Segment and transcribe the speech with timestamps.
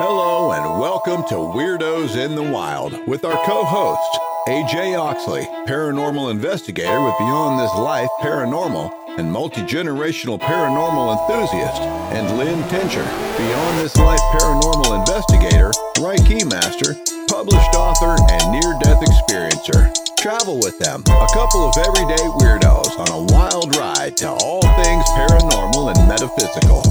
[0.00, 4.00] Hello, and welcome to Weirdos in the Wild with our co host,
[4.48, 11.82] AJ Oxley, paranormal investigator with Beyond This Life Paranormal and multi generational paranormal enthusiast,
[12.16, 13.04] and Lynn Tincher,
[13.36, 15.70] Beyond This Life paranormal investigator,
[16.00, 16.96] Reiki master,
[17.28, 19.92] published author, and near death experiencer.
[20.16, 25.04] Travel with them, a couple of everyday weirdos on a wild ride to all things
[25.12, 26.82] paranormal and metaphysical.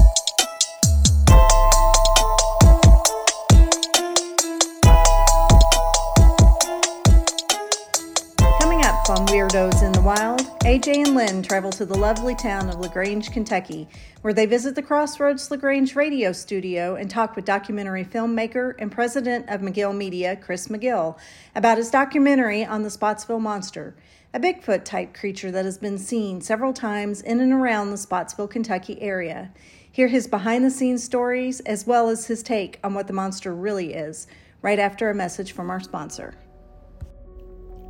[9.10, 13.32] On Weirdos in the Wild, AJ and Lynn travel to the lovely town of LaGrange,
[13.32, 13.88] Kentucky,
[14.20, 19.48] where they visit the Crossroads LaGrange radio studio and talk with documentary filmmaker and president
[19.48, 21.18] of McGill Media, Chris McGill,
[21.56, 23.96] about his documentary on the Spottsville Monster,
[24.32, 28.46] a Bigfoot type creature that has been seen several times in and around the Spottsville,
[28.46, 29.50] Kentucky area.
[29.90, 33.52] Hear his behind the scenes stories as well as his take on what the monster
[33.52, 34.28] really is,
[34.62, 36.36] right after a message from our sponsor.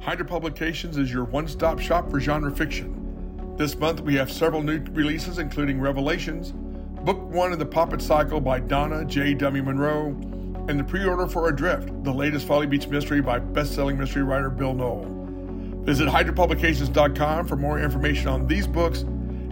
[0.00, 3.54] Hydra Publications is your one stop shop for genre fiction.
[3.58, 6.52] This month we have several new releases, including Revelations,
[7.04, 9.34] Book One of the Poppet Cycle by Donna J.
[9.34, 9.62] W.
[9.62, 10.06] Monroe,
[10.68, 14.22] and the pre order for Adrift, the latest Folly Beach mystery by best selling mystery
[14.22, 15.04] writer Bill Noel.
[15.84, 19.02] Visit HydraPublications.com for more information on these books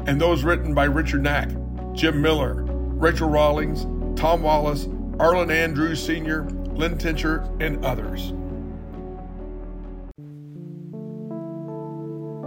[0.06, 1.50] and those written by Richard Knack,
[1.92, 3.84] Jim Miller, Rachel Rawlings,
[4.18, 4.88] Tom Wallace,
[5.20, 8.32] Arlen Andrews Sr., Lynn Tincher, and others.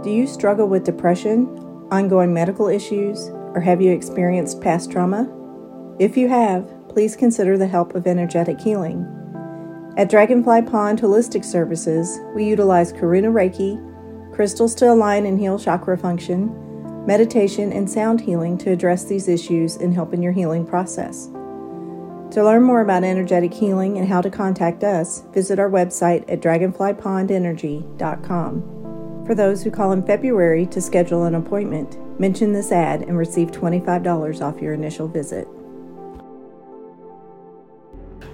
[0.02, 1.46] Do you struggle with depression,
[1.92, 5.32] ongoing medical issues, or have you experienced past trauma?
[6.00, 9.06] If you have, please consider the help of energetic healing.
[9.96, 13.78] At Dragonfly Pond Holistic Services, we utilize Karuna Reiki,
[14.34, 16.52] crystals to align and heal chakra function,
[17.06, 21.26] meditation, and sound healing to address these issues and help in your healing process.
[22.32, 26.40] To learn more about energetic healing and how to contact us, visit our website at
[26.40, 28.81] dragonflypondenergy.com.
[29.26, 33.52] For those who call in February to schedule an appointment, mention this ad and receive
[33.52, 35.46] $25 off your initial visit.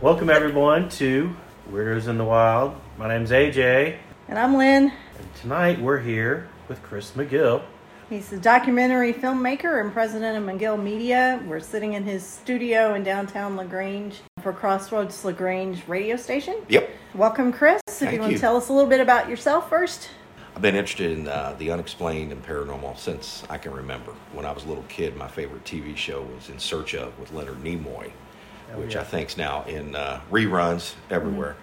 [0.00, 1.34] Welcome everyone to
[1.70, 2.74] Weirdos in the Wild.
[2.96, 3.96] My name's AJ,
[4.28, 4.84] And I'm Lynn.
[5.18, 7.62] and tonight we're here with Chris McGill.
[8.08, 11.42] He's a documentary filmmaker and president of McGill Media.
[11.46, 16.56] We're sitting in his studio in downtown LaGrange for Crossroads LaGrange radio station.
[16.68, 16.88] Yep.
[17.14, 17.82] Welcome, Chris.
[17.86, 18.38] if Thank you want you.
[18.38, 20.08] to tell us a little bit about yourself first.
[20.58, 24.10] I've been interested in uh, the unexplained and paranormal since I can remember.
[24.32, 27.30] When I was a little kid, my favorite TV show was In Search of with
[27.32, 28.10] Leonard Nimoy,
[28.74, 29.02] Oh, which yeah.
[29.02, 31.54] I think's now in uh, reruns everywhere.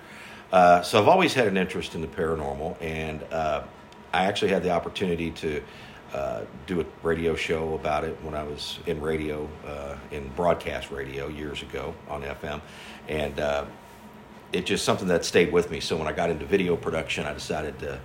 [0.50, 3.64] Uh, so I've always had an interest in the paranormal, and uh,
[4.14, 5.62] I actually had the opportunity to
[6.14, 10.90] uh, do a radio show about it when I was in radio, uh, in broadcast
[10.90, 12.62] radio years ago on FM,
[13.10, 13.66] and uh,
[14.54, 15.82] it's just something that stayed with me.
[15.82, 18.00] So when I got into video production, I decided to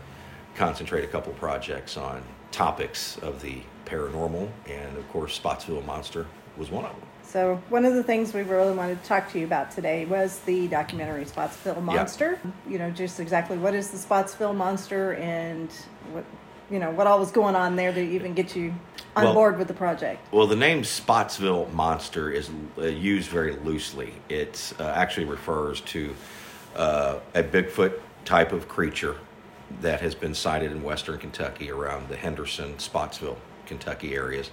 [0.55, 2.22] concentrate a couple projects on
[2.53, 7.09] topics of the paranormal, and of course, Spottsville Monster was one of them.
[7.22, 10.41] So, one of the things we really wanted to talk to you about today was
[10.41, 12.41] the documentary Spottsville Monster.
[12.69, 15.71] You know, just exactly what is the Spottsville Monster and
[16.10, 16.25] what,
[16.71, 18.75] you know, what all was going on there to even get you
[19.15, 20.33] on Well- board with the project.
[20.33, 24.15] Well, the name Spottsville Monster is uh, used very loosely.
[24.28, 26.15] It uh, actually refers to
[26.75, 27.93] uh, a Bigfoot
[28.25, 29.16] type of creature
[29.81, 34.51] that has been sighted in western Kentucky around the Henderson, Spottsville, Kentucky areas.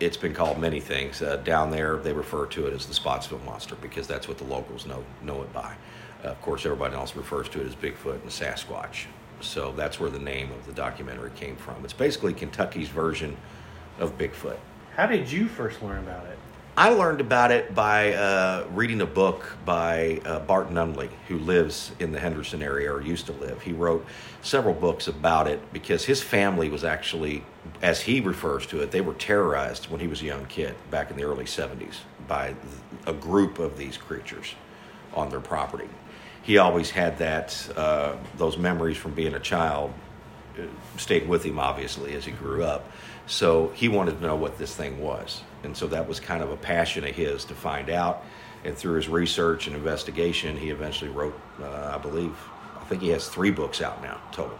[0.00, 1.22] It's been called many things.
[1.22, 4.44] Uh, down there, they refer to it as the Spottsville Monster because that's what the
[4.44, 5.74] locals know know it by.
[6.24, 9.06] Uh, of course, everybody else refers to it as Bigfoot and Sasquatch.
[9.40, 11.84] So that's where the name of the documentary came from.
[11.84, 13.36] It's basically Kentucky's version
[13.98, 14.58] of Bigfoot.
[14.94, 16.38] How did you first learn about it?
[16.78, 21.92] I learned about it by uh, reading a book by uh, Bart Nunley, who lives
[21.98, 23.62] in the Henderson area or used to live.
[23.62, 24.04] He wrote
[24.42, 27.46] several books about it because his family was actually,
[27.80, 31.10] as he refers to it, they were terrorized when he was a young kid back
[31.10, 32.54] in the early 70s by
[33.06, 34.54] a group of these creatures
[35.14, 35.88] on their property.
[36.42, 39.94] He always had that, uh, those memories from being a child
[40.58, 40.64] uh,
[40.98, 42.90] stayed with him obviously as he grew up.
[43.26, 45.42] So he wanted to know what this thing was.
[45.66, 48.24] And so that was kind of a passion of his to find out.
[48.64, 52.34] And through his research and investigation, he eventually wrote, uh, I believe,
[52.80, 54.58] I think he has three books out now total.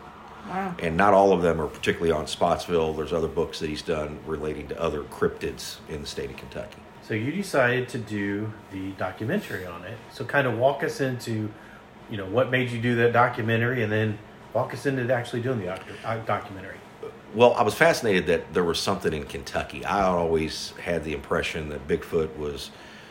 [0.48, 0.74] Wow.
[0.80, 2.92] And not all of them are particularly on Spottsville.
[2.92, 6.78] There's other books that he's done relating to other cryptids in the state of Kentucky.
[7.02, 9.96] So you decided to do the documentary on it.
[10.12, 11.48] So kind of walk us into,
[12.10, 14.18] you know, what made you do that documentary, and then
[14.52, 16.78] walk us into actually doing the doc- uh, documentary.
[17.34, 19.84] Well, I was fascinated that there was something in Kentucky.
[19.84, 22.70] I always had the impression that Bigfoot was,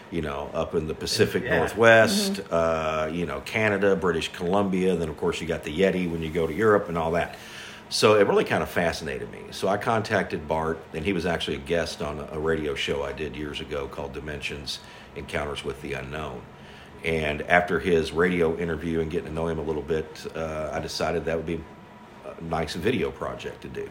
[0.10, 1.58] you know, up in the Pacific Yeah.
[1.60, 4.96] Northwest, uh, you know, Canada, British Columbia.
[4.96, 7.36] Then, of course, you got the Yeti when you go to Europe and all that.
[7.90, 9.42] So it really kind of fascinated me.
[9.52, 13.12] So I contacted Bart, and he was actually a guest on a- radio show I
[13.14, 14.80] did years ago called Dimensions
[15.16, 16.42] Encounters with the Unknown.
[17.04, 20.80] And after his radio interview and getting to know him a little bit, uh, I
[20.80, 21.62] decided that would be
[22.42, 23.90] nice video project to do.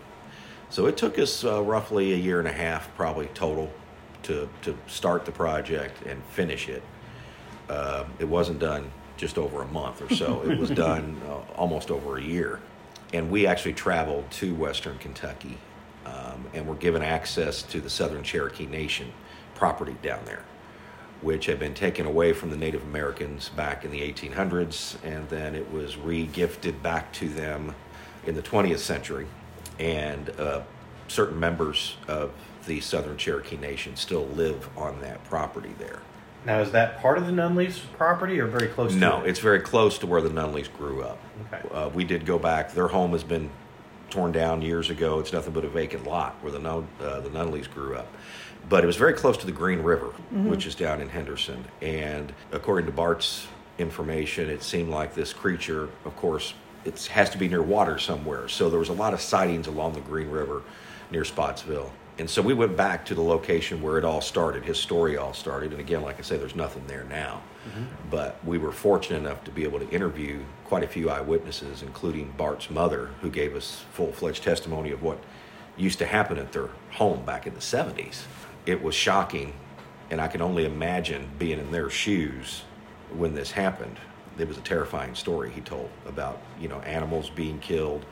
[0.71, 3.73] So it took us uh, roughly a year and a half, probably total,
[4.25, 6.83] to to start the project and finish it.
[7.69, 10.43] Uh, it wasn't done just over a month or so.
[10.43, 12.61] it was done uh, almost over a year,
[13.13, 15.59] and we actually traveled to Western Kentucky,
[16.07, 19.13] um, and were given access to the Southern Cherokee Nation
[19.55, 20.43] property down there,
[21.23, 25.55] which had been taken away from the Native Americans back in the 1800s, and then
[25.55, 27.75] it was re-gifted back to them
[28.27, 29.27] in the 20th century,
[29.79, 30.63] and uh,
[31.09, 32.33] certain members of
[32.67, 36.01] the Southern Cherokee Nation still live on that property there.
[36.47, 39.31] Now, is that part of the Nunleys property or very close to No, it?
[39.31, 41.19] it's very close to where the Nunleys grew up.
[41.53, 41.69] Okay.
[41.75, 42.73] Uh, we did go back.
[42.73, 43.49] Their home has been
[44.11, 45.19] torn down years ago.
[45.21, 48.07] It's nothing but a vacant lot where the Nun, uh, the Nunleys grew up.
[48.69, 51.65] But it was very close to the Green River, which is down in Henderson.
[51.83, 53.47] And according to Bart's
[53.79, 58.49] information, it seemed like this creature, of course, it has to be near water somewhere.
[58.49, 60.63] So there was a lot of sightings along the Green River
[61.11, 61.91] near Spottsville.
[62.19, 65.33] And so we went back to the location where it all started, his story all
[65.33, 65.73] started.
[65.73, 67.43] And again, like I say, there's nothing there now.
[67.69, 67.85] Mm-hmm.
[68.11, 72.33] But we were fortunate enough to be able to interview quite a few eyewitnesses, including
[72.37, 75.19] Bart's mother, who gave us full fledged testimony of what
[75.77, 78.23] used to happen at their home back in the 70s.
[78.65, 79.55] It was shocking,
[80.11, 82.63] and I can only imagine being in their shoes
[83.13, 83.99] when this happened.
[84.39, 88.05] It was a terrifying story he told about, you know, animals being killed,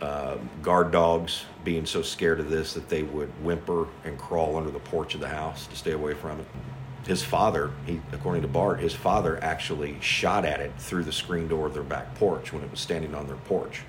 [0.00, 4.70] uh, guard dogs being so scared of this that they would whimper and crawl under
[4.70, 6.46] the porch of the house to stay away from it.
[7.06, 11.48] His father, he, according to Bart, his father actually shot at it through the screen
[11.48, 13.82] door of their back porch when it was standing on their porch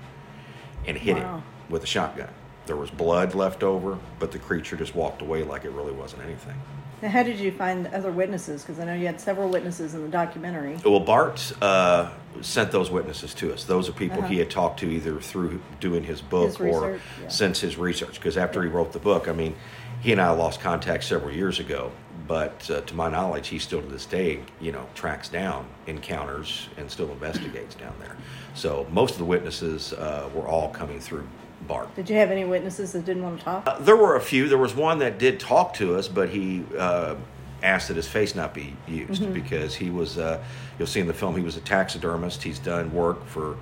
[0.86, 1.38] and hit Wow.
[1.68, 2.30] it with a shotgun.
[2.66, 6.22] There was blood left over, but the creature just walked away like it really wasn't
[6.22, 6.54] anything.
[7.02, 8.62] Now, how did you find other witnesses?
[8.62, 10.78] Because I know you had several witnesses in the documentary.
[10.84, 12.10] Well, Bart uh,
[12.42, 13.64] sent those witnesses to us.
[13.64, 14.44] Those are people he Uh-huh.
[14.44, 17.28] had talked to either through doing his book His or yeah.
[17.28, 18.14] since his research.
[18.14, 19.56] Because after he wrote the book, I mean,
[20.00, 21.90] he and I lost contact several years ago.
[22.28, 26.68] But uh, to my knowledge, he still to this day, you know, tracks down encounters
[26.76, 28.16] and still investigates down there.
[28.54, 31.26] So most of the witnesses uh, were all coming through
[31.66, 31.94] Bart.
[31.94, 33.66] Did you have any witnesses that didn't want to talk?
[33.66, 34.48] Uh, there were a few.
[34.48, 37.16] There was one that did talk to us, but he uh,
[37.62, 40.18] asked that his face not be used because he was.
[40.18, 40.42] Uh,
[40.78, 42.42] you'll see in the film he was a taxidermist.
[42.42, 43.56] He's done work for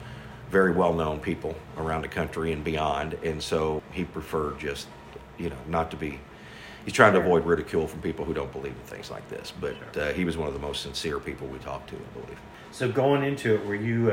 [0.51, 4.89] very well-known people around the country and beyond, and so he preferred just,
[5.39, 6.19] you know, not to be.
[6.85, 9.53] He's trying to avoid ridicule from people who don't believe in things like this.
[9.61, 12.39] But uh, he was one of the most sincere people we talked to, I believe.
[12.73, 14.11] So going into it, were you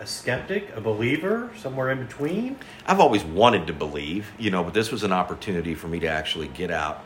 [0.00, 2.58] a, skeptic, a believer, somewhere in between?
[2.86, 6.08] I've always wanted to believe, you know, but this was an opportunity for me to
[6.08, 7.04] actually get out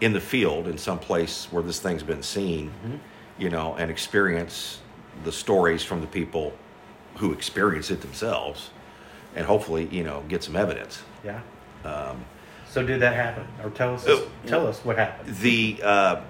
[0.00, 2.96] in the field in some place where this thing's been seen, mm-hmm.
[3.38, 4.80] you know, and experience
[5.24, 6.52] the stories from the people
[7.16, 8.70] who experience it themselves
[9.34, 11.02] and hopefully, you know, get some evidence.
[11.24, 11.40] Yeah.
[11.84, 12.24] Um,
[12.68, 13.46] so did that happen?
[13.62, 14.28] Or tell us Oh.
[14.46, 15.36] tell us what happened.
[15.36, 16.20] The uh,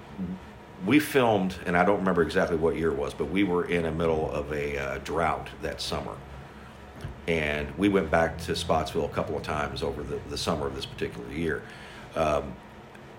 [0.85, 3.83] we filmed, and I don't remember exactly what year it was, but we were in
[3.83, 6.15] the middle of a uh, drought that summer,
[7.27, 10.75] and we went back to Spottsville a couple of times over the, the summer of
[10.75, 11.63] this particular year.
[12.15, 12.53] Um,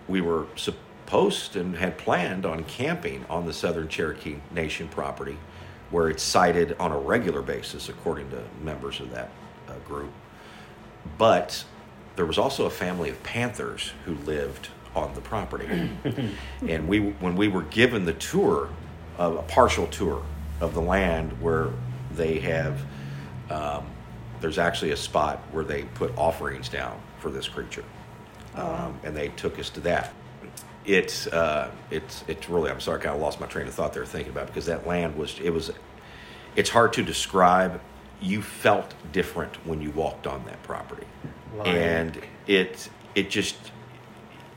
[0.07, 5.37] we were supposed and had planned on camping on the Southern Cherokee Nation property,
[5.91, 9.31] where it's sited on a regular basis, according to members of that
[9.69, 10.13] uh, group.
[11.17, 11.65] But
[12.17, 15.67] there was also a family of panthers who lived on the property,
[16.67, 18.69] and we, when we were given the tour,
[19.19, 20.23] of a partial tour
[20.61, 21.71] of the land where
[22.13, 22.81] they have,
[23.51, 23.85] um,
[24.41, 27.85] there's actually a spot where they put offerings down for this creature,
[28.55, 30.13] um, and they took us to that.
[30.87, 33.93] It's uh, it's it's really I'm sorry I kind of lost my train of thought
[33.93, 35.71] there thinking about it because that land was it was
[36.57, 37.81] it's hard to describe.
[38.21, 41.07] You felt different when you walked on that property,
[41.65, 43.57] and it it just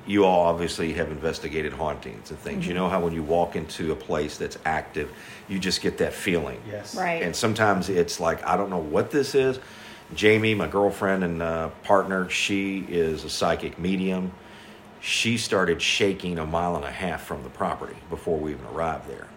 [0.08, 2.68] you all obviously have investigated hauntings and things.
[2.68, 5.12] You know how when you walk into a place that's active,
[5.48, 6.60] you just get that feeling.
[6.68, 6.96] Yes.
[6.96, 7.22] Right.
[7.22, 9.60] And sometimes it's like, I don't know what this is.
[10.14, 14.32] Jamie, my girlfriend and uh, partner, she is a psychic medium.
[15.00, 19.08] She started shaking a mile and a half from the property before we even arrived
[19.08, 19.28] there.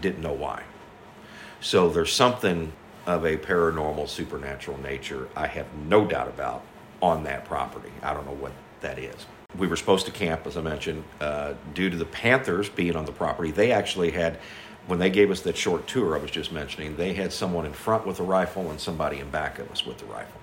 [0.00, 0.62] Didn't know why.
[1.60, 2.72] So there's something
[3.06, 6.62] of a paranormal, supernatural nature I have no doubt about
[7.02, 7.90] on that property.
[8.02, 9.26] I don't know what that is.
[9.58, 13.04] We were supposed to camp, as I mentioned, uh, due to the Panthers being on
[13.04, 13.50] the property.
[13.50, 14.38] They actually had,
[14.86, 17.72] when they gave us that short tour I was just mentioning, they had someone in
[17.72, 20.40] front with a rifle and somebody in back of us with the rifle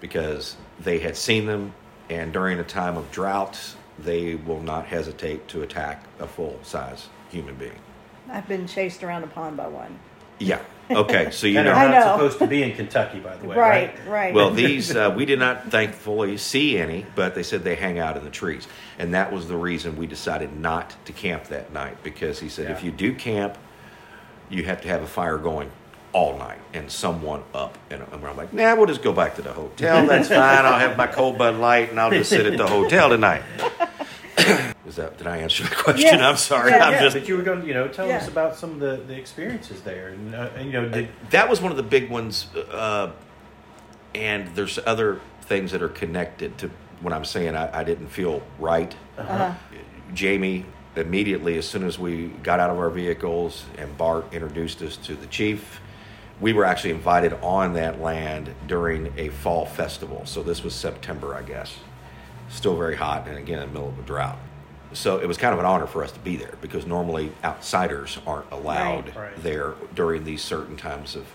[0.00, 1.74] because they had seen them,
[2.08, 3.58] and during a time of drought,
[3.98, 7.78] they will not hesitate to attack a full size human being.
[8.30, 9.98] I've been chased around a pond by one.
[10.38, 10.60] Yeah.
[10.90, 11.30] Okay.
[11.30, 11.74] So you And know.
[11.74, 12.12] they're not know.
[12.16, 14.08] supposed to be in Kentucky, by the way, Right, right?
[14.08, 14.34] right.
[14.34, 18.16] Well, these uh, we did not thankfully see any, but they said they hang out
[18.16, 18.66] in the trees,
[18.98, 22.70] and that was the reason we decided not to camp that night because he said
[22.70, 22.86] if Yeah.
[22.86, 23.58] you do camp,
[24.50, 25.70] you have to have a fire going
[26.14, 29.42] all night and someone up, and, and I'm like, nah, we'll just go back to
[29.42, 30.06] the hotel.
[30.06, 30.64] That's fine.
[30.64, 33.42] I'll have my cold Bud Light and I'll just sit at the hotel tonight.
[34.86, 35.18] Was that?
[35.18, 36.02] Did I answer the question?
[36.04, 36.20] Yes.
[36.20, 36.70] I'm sorry.
[36.70, 37.00] Yeah, I'm yeah.
[37.02, 39.14] just But you were going to, you know, tell us about some of the, the
[39.16, 42.46] experiences there, and, uh, and you know, did, that was one of the big ones
[42.72, 43.10] uh,
[44.14, 48.42] and there's other things that are connected to when i'm saying i, I didn't feel
[48.58, 49.54] right Uh-huh.
[50.14, 50.64] jamie
[50.96, 55.14] immediately as soon as we got out of our vehicles and bart introduced us to
[55.14, 55.80] the chief
[56.40, 61.34] we were actually invited on that land during a fall festival so this was september
[61.34, 61.76] i guess
[62.48, 64.38] still very hot and again in the middle of a drought
[64.92, 68.18] so it was kind of an honor for us to be there because normally outsiders
[68.26, 69.16] aren't allowed Right.
[69.16, 69.42] Right.
[69.42, 71.26] there during these certain times of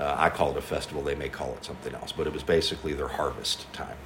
[0.00, 2.42] uh, i call it a festival they may call it something else but it was
[2.42, 3.96] basically their harvest time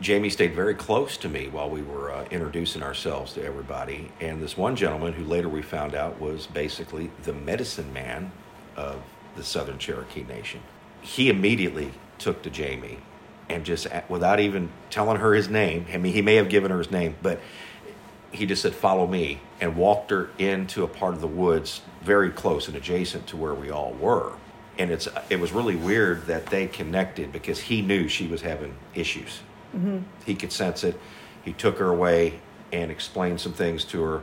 [0.00, 4.42] jamie stayed very close to me while we were uh, introducing ourselves to everybody and
[4.42, 8.30] this one gentleman who later we found out was basically the medicine man
[8.76, 8.96] of
[9.36, 10.60] the southern cherokee nation
[11.00, 12.98] he immediately took to jamie
[13.52, 16.78] and just without even telling her his name i mean he may have given her
[16.78, 17.40] his name but
[18.32, 22.30] he just said, "Follow me," and walked her into a part of the woods very
[22.30, 24.32] close and adjacent to where we all were.
[24.78, 28.74] And it's it was really weird that they connected because he knew she was having
[28.94, 29.40] issues.
[30.24, 30.98] He could sense it.
[31.44, 32.40] He took her away
[32.72, 34.22] and explained some things to her,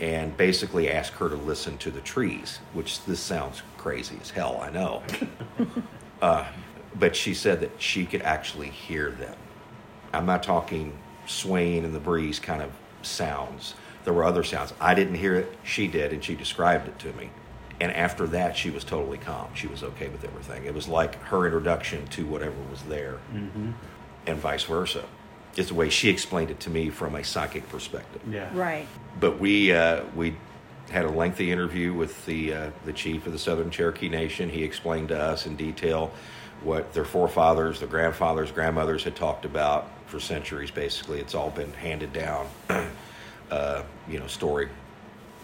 [0.00, 2.58] and basically asked her to listen to the trees.
[2.72, 5.02] Which this sounds crazy as hell, I know.
[6.22, 6.46] uh,
[6.94, 9.36] but she said that she could actually hear them.
[10.12, 12.70] I'm not talking swaying in the breeze kind of
[13.02, 13.74] sounds.
[14.04, 14.74] There were other sounds.
[14.80, 15.56] I didn't hear it.
[15.62, 17.30] She did, and she described it to me.
[17.80, 19.48] And after that, she was totally calm.
[19.54, 20.64] She was okay with everything.
[20.64, 23.18] It was like her introduction to whatever was there,
[24.26, 25.04] and vice versa.
[25.56, 28.22] It's the way she explained it to me from a psychic perspective.
[28.28, 28.86] yeah, Right.
[29.18, 30.36] But we uh, we
[30.90, 34.48] had a lengthy interview with the uh, the chief of the Southern Cherokee Nation.
[34.48, 36.12] He explained to us in detail
[36.64, 40.70] what their forefathers, their grandfathers, grandmothers had talked about for centuries.
[40.70, 42.46] Basically, it's all been handed down.
[43.50, 44.68] uh, you know, story.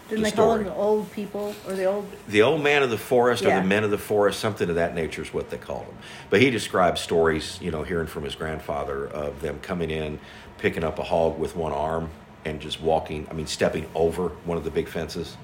[0.09, 2.11] Didn't The they call them the old people or the old?
[2.27, 4.95] The old man of the forest or the men of the forest, something of that
[4.95, 5.97] nature is what they called them.
[6.31, 10.19] But he described stories, you know, hearing from his grandfather of them coming in,
[10.57, 12.09] picking up a hog with one arm
[12.43, 15.37] and just walking, I mean, stepping over one of the big fences.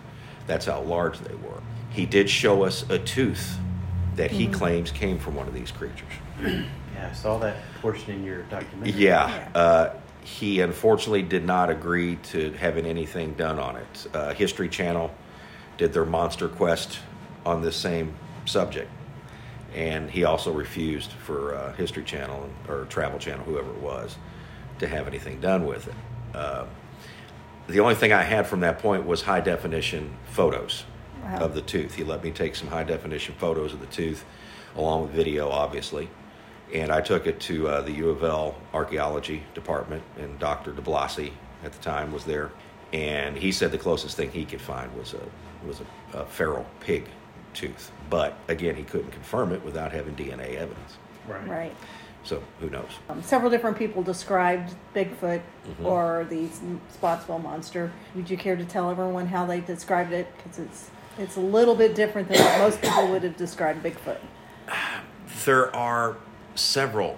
[0.48, 1.62] That's how large they were.
[1.92, 3.60] He did show us a tooth
[4.16, 6.12] that he claims came from one of these creatures.
[6.42, 6.66] yeah.
[7.10, 9.00] I saw that portion in your documentary.
[9.02, 9.28] Yeah.
[9.28, 9.50] Yeah.
[9.54, 9.94] Uh,
[10.24, 14.08] he unfortunately did not agree to having anything done on it.
[14.14, 15.14] Uh, History Channel
[15.78, 17.00] did their Monster Quest
[17.46, 18.14] on this same
[18.46, 18.90] subject.
[19.76, 24.16] And he also refused for uh, History Channel or Travel Channel, whoever it was,
[24.80, 25.94] to have anything done with it.
[26.34, 26.66] Uh,
[27.68, 30.86] the only thing I had from that point was high definition photos
[31.26, 31.38] Wow.
[31.40, 31.96] of the tooth.
[31.96, 34.24] He let me take some high definition photos of the tooth,
[34.76, 36.08] along with video, obviously.
[36.74, 40.72] And I took it to uh, the U of L archaeology department, and Dr.
[40.72, 41.32] De Blasi
[41.64, 42.52] at the time was there.
[42.94, 45.82] And he said the closest thing he could find was a was
[46.14, 47.08] a, a feral pig
[47.54, 47.92] tooth.
[48.10, 50.98] But again, he couldn't confirm it without having DNA evidence.
[51.28, 51.48] right.
[51.48, 51.76] Right.
[52.24, 52.90] So who knows?
[53.10, 55.86] Um, several different people described Bigfoot Mm-hmm.
[55.86, 56.48] or the
[56.94, 57.92] Spottsville monster.
[58.16, 60.28] Would you care to tell everyone how they described it?
[60.38, 64.20] Because it's it's a little bit different than what most people would have described Bigfoot.
[65.46, 66.18] There are
[66.56, 67.18] several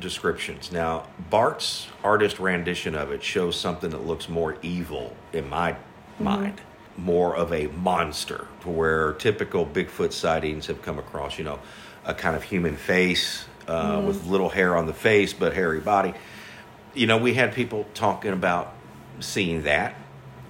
[0.00, 0.70] descriptions.
[0.72, 5.76] Now, Bart's artist rendition of it shows something that looks more evil in my
[6.18, 6.60] mind,
[6.96, 11.60] more of a monster, to where typical Bigfoot sightings have come across, you know,
[12.04, 16.14] a kind of human face uh, with little hair on the face but hairy body.
[16.94, 18.74] You know, we had people talking about
[19.20, 19.94] seeing that.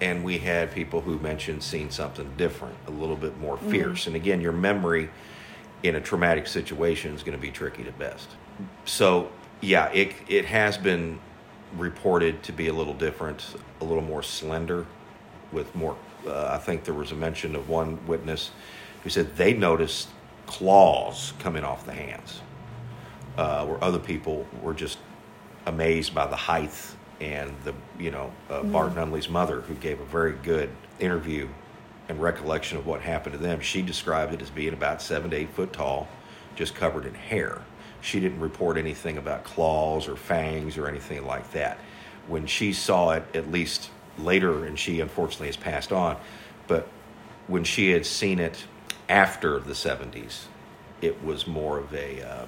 [0.02, 4.08] And we had people who mentioned seeing something different, a little bit more fierce.
[4.08, 5.08] And again, your memory
[5.84, 8.28] in a traumatic situation is going to be tricky to best.
[8.84, 9.30] So,
[9.60, 11.20] yeah, it it has been
[11.78, 14.86] reported to be a little different, a little more slender,
[15.52, 15.96] with more.
[16.26, 18.50] Uh, I think there was a mention of one witness
[19.04, 20.08] who said they noticed
[20.46, 22.40] claws coming off the hands,
[23.36, 24.98] uh, where other people were just
[25.66, 26.74] amazed by the height
[27.22, 31.48] and the you know uh, Bart Nunley's mother, who gave a very good interview
[32.08, 33.60] and recollection of what happened to them.
[33.60, 36.08] She described it as being about seven to eight foot tall,
[36.56, 37.62] just covered in hair.
[38.00, 41.78] She didn't report anything about claws or fangs or anything like that.
[42.26, 46.16] When she saw it, at least later, and she unfortunately has passed on,
[46.66, 46.88] but
[47.46, 48.64] when she had seen it
[49.08, 50.46] after the 70s,
[51.00, 52.46] it was more of a uh,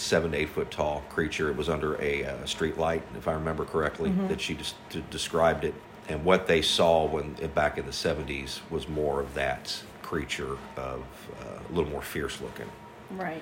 [0.00, 1.50] seven to eight foot tall creature.
[1.50, 5.04] It was under a uh, street light, if I remember correctly, that she just d-
[5.10, 5.74] described it.
[6.08, 11.04] And what they saw when back in the 70s was more of that creature of
[11.40, 12.66] uh, a little more fierce looking
[13.12, 13.40] Right.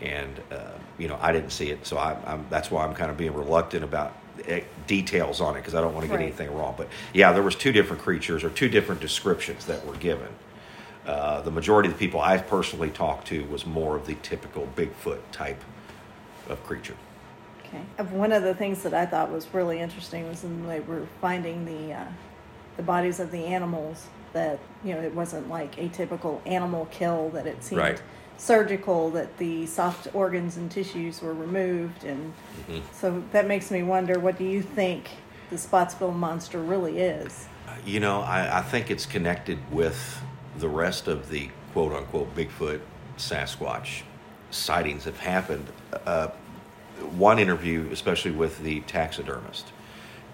[0.00, 3.08] and uh, you know I didn't see it, so I, I'm, that's why I'm kind
[3.10, 4.14] of being reluctant about
[4.46, 6.24] eh, details on it because I don't want to get Right.
[6.24, 6.74] anything wrong.
[6.76, 10.28] But yeah, there was two different creatures or two different descriptions that were given.
[11.06, 14.68] Uh, the majority of the people I personally talked to was more of the typical
[14.76, 15.62] Bigfoot type
[16.48, 16.96] of creature.
[17.64, 17.82] Okay.
[17.98, 21.06] Uh, One of the things that I thought was really interesting was when they were
[21.20, 22.04] finding the uh,
[22.76, 24.06] the bodies of the animals.
[24.34, 27.30] That you know, it wasn't like a typical animal kill.
[27.30, 28.02] That it seemed Right.
[28.36, 29.10] surgical.
[29.10, 32.32] That the soft organs and tissues were removed, and
[32.68, 32.80] Mm-hmm.
[32.92, 35.08] so that makes me wonder: what do you think
[35.50, 37.46] the Spottsville monster really is?
[37.86, 40.20] You know, I, I think it's connected with
[40.58, 42.80] the rest of the quote unquote Bigfoot
[43.16, 44.02] Sasquatch
[44.50, 45.66] sightings have happened.
[46.06, 46.28] Uh,
[47.16, 49.66] one interview, especially with the taxidermist,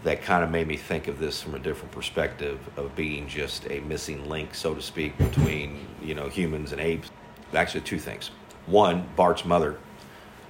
[0.02, 3.66] that kind of made me think of this from a different perspective of being just
[3.71, 7.11] a missing link, so to speak, between you know humans and apes.
[7.54, 8.30] Actually, two things.
[8.66, 9.78] One, Bart's mother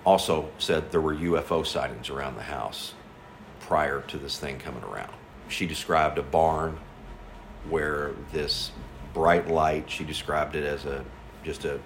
[0.04, 2.94] also said there were UFO sightings around the house
[3.60, 5.12] prior to this thing coming around.
[5.48, 6.78] She described a barn
[7.68, 8.72] where this
[9.12, 11.04] bright light, she described it as a
[11.44, 11.78] just a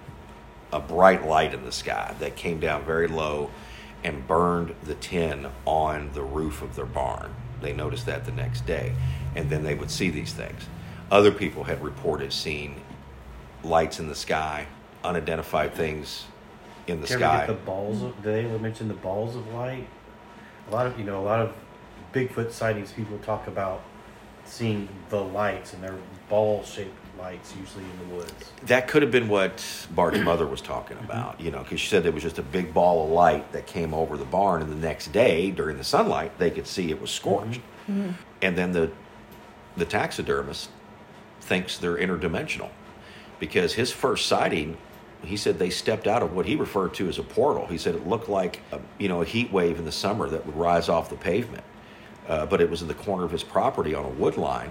[0.73, 3.51] a bright light in the sky that came down very low
[4.05, 7.35] and burned the tin on the roof of their barn.
[7.61, 8.95] They noticed that the next day,
[9.35, 10.67] and then they would see these things.
[11.11, 12.83] Other people had reported seeing
[13.65, 14.67] lights in the sky,
[15.03, 16.27] unidentified things
[16.87, 17.47] in the Did sky.
[17.47, 18.15] the balls of?
[18.17, 19.89] Did they ever mention the balls of light?
[20.69, 21.53] A lot of you know, a lot of
[22.13, 22.93] Bigfoot sightings.
[22.93, 23.83] People talk about
[24.45, 28.53] seeing the lights, and they're ball-shaped lights, usually in the woods.
[28.65, 31.07] That could have been what Bart's mother was talking mm-hmm.
[31.07, 33.67] about, you know, because she said it was just a big ball of light that
[33.67, 37.01] came over the barn, and the next day during the sunlight, they could see it
[37.01, 37.61] was scorched.
[37.61, 38.01] Mm-hmm.
[38.01, 38.13] Mm-hmm.
[38.43, 38.91] And then the
[39.77, 40.71] the taxidermist
[41.41, 42.71] thinks they're interdimensional
[43.39, 44.77] because his first sighting,
[45.23, 47.67] he said they stepped out of what he referred to as a portal.
[47.67, 50.45] He said it looked like a, you know a heat wave in the summer that
[50.47, 51.65] would rise off the pavement,
[52.29, 54.71] uh, but it was in the corner of his property on a wood line,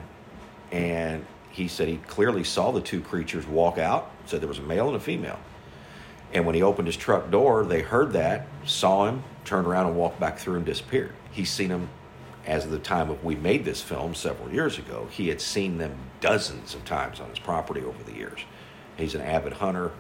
[0.72, 1.26] and
[1.58, 4.12] he said he clearly saw the two creatures walk out.
[4.28, 5.40] Said there was a male and a female.
[6.32, 9.96] And when he opened his truck door, they heard that, saw him, turned around and
[9.96, 11.14] walked back through and disappeared.
[11.32, 11.90] He's seen them
[12.46, 15.08] as of the time of we made this film several years ago.
[15.10, 18.42] He had seen them dozens of times on his property over the years.
[18.96, 19.94] He's an avid hunter.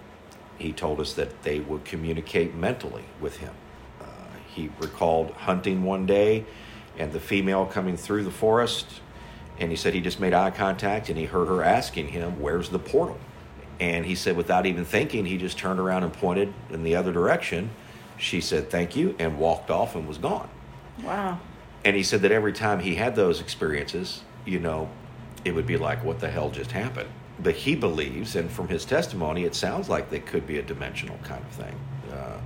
[0.59, 3.55] He told us that they would communicate mentally with him.
[3.99, 4.05] Uh,
[4.53, 6.45] he recalled hunting one day
[6.99, 9.01] and the female coming through the forest
[9.59, 12.69] and he said he just made eye contact and he heard her asking him, Where's
[12.69, 13.17] the portal?
[13.79, 17.11] And he said, without even thinking, he just turned around and pointed in the other
[17.11, 17.69] direction.
[18.17, 20.49] She said, Thank you, and walked off and was gone.
[21.03, 21.39] Wow.
[21.85, 24.89] And he said that every time he had those experiences, you know,
[25.45, 27.09] it would be like, What the hell just happened?
[27.39, 31.17] But he believes, and from his testimony, it sounds like they could be a dimensional
[31.23, 31.79] kind of thing.
[32.11, 32.39] Uh,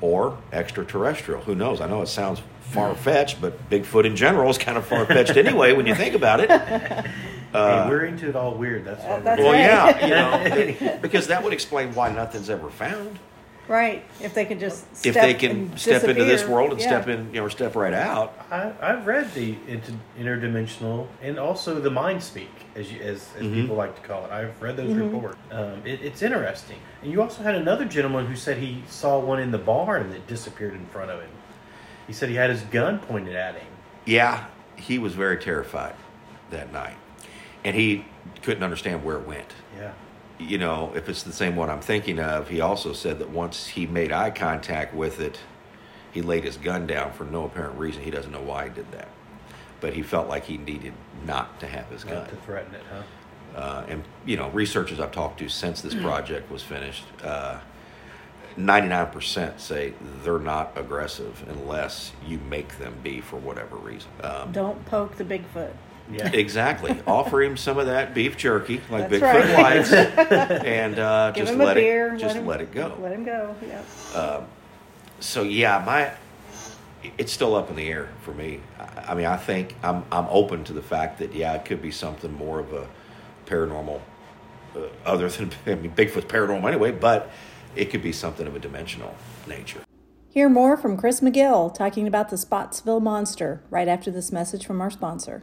[0.00, 1.40] or extraterrestrial.
[1.42, 1.80] Who knows?
[1.80, 5.36] I know it sounds far fetched, but Bigfoot in general is kind of far fetched
[5.36, 6.50] anyway when you think about it.
[6.50, 7.04] hey,
[7.52, 8.84] we're into it all weird.
[8.84, 9.10] That's why.
[9.10, 10.08] Uh, that's Well, right.
[10.08, 13.18] yeah, you know, because that would explain why nothing's ever found.
[13.68, 14.04] Right.
[14.20, 16.86] If they could just If they can and step into this world and Yeah.
[16.88, 18.34] step in, you know, or step right out.
[18.50, 23.42] I, I've read the inter, interdimensional and also the mind speak, as you, as, as
[23.44, 23.54] Mhm.
[23.54, 24.32] people like to call it.
[24.32, 25.14] I've read those Mm-hmm.
[25.14, 25.38] reports.
[25.52, 26.78] Um, it, it's interesting.
[27.02, 30.26] And you also had another gentleman who said he saw one in the barn that
[30.26, 31.30] disappeared in front of him.
[32.08, 33.68] He said he had his gun pointed at him.
[34.04, 35.94] Yeah, he was very terrified
[36.50, 36.96] that night,
[37.64, 38.04] and he
[38.42, 39.52] couldn't understand where it went.
[39.78, 39.92] Yeah.
[40.40, 43.66] You know, if it's the same one I'm thinking of, he also said that once
[43.68, 45.38] he made eye contact with it,
[46.12, 48.02] he laid his gun down for no apparent reason.
[48.02, 49.08] He doesn't know why he did that,
[49.80, 50.94] but he felt like he needed
[51.26, 52.28] not to have his gun.
[52.28, 53.02] To threaten it, huh?
[53.56, 57.60] uh, and you know researchers I've talked to since this project was finished, uh,
[58.56, 64.10] 99% say they're not aggressive unless you make them be for whatever reason.
[64.22, 65.72] Um, Don't poke the Bigfoot.
[66.12, 66.28] Yeah.
[66.32, 67.00] exactly.
[67.06, 69.76] Offer him some of that beef jerky, like That's Bigfoot right.
[69.76, 69.92] likes,
[70.64, 72.14] and uh, Give just him a let beer.
[72.14, 72.96] it just him, let it go.
[73.00, 73.54] Let him go.
[73.66, 74.42] Yeah.
[75.20, 76.12] so yeah, my
[77.18, 78.60] it's still up in the air for me.
[78.78, 81.82] I, I mean, I think I'm I'm open to the fact that yeah, it could
[81.82, 82.86] be something more of a
[83.46, 84.00] paranormal,
[84.76, 87.30] uh, other than I mean, Bigfoot's paranormal anyway, but
[87.76, 89.14] it could be something of a dimensional
[89.46, 89.80] nature.
[90.28, 94.80] Hear more from Chris McGill talking about the Spottsville Monster right after this message from
[94.80, 95.42] our sponsor.